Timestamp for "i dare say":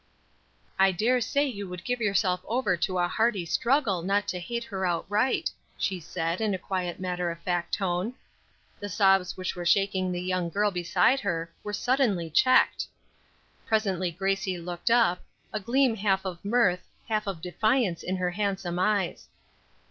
0.79-1.45